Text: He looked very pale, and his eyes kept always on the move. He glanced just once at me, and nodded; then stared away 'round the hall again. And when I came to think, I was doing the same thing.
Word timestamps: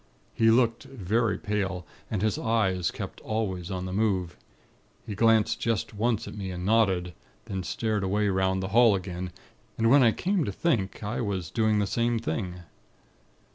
He 0.33 0.49
looked 0.49 0.85
very 0.85 1.37
pale, 1.37 1.85
and 2.09 2.23
his 2.23 2.39
eyes 2.39 2.89
kept 2.89 3.21
always 3.21 3.69
on 3.69 3.85
the 3.85 3.93
move. 3.93 4.35
He 5.05 5.13
glanced 5.13 5.59
just 5.59 5.93
once 5.93 6.27
at 6.27 6.33
me, 6.33 6.49
and 6.49 6.65
nodded; 6.65 7.13
then 7.45 7.61
stared 7.61 8.03
away 8.03 8.27
'round 8.27 8.63
the 8.63 8.69
hall 8.69 8.95
again. 8.95 9.31
And 9.77 9.91
when 9.91 10.01
I 10.01 10.11
came 10.11 10.43
to 10.43 10.51
think, 10.51 11.03
I 11.03 11.21
was 11.21 11.51
doing 11.51 11.77
the 11.77 11.85
same 11.85 12.17
thing. 12.17 12.61